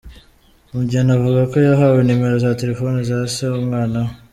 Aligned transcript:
Mugeni 0.73 1.11
avuga 1.17 1.41
ko 1.51 1.57
yahawe 1.67 1.99
nimero 2.03 2.35
za 2.43 2.57
telefoni 2.61 2.97
za 3.09 3.19
se 3.33 3.43
w’umwana 3.51 3.97
we. 4.05 4.11